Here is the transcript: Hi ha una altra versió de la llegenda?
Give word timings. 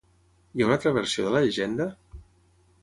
Hi 0.55 0.63
ha 0.63 0.69
una 0.69 0.77
altra 0.77 0.95
versió 0.95 1.27
de 1.27 1.35
la 1.37 1.43
llegenda? 1.47 1.91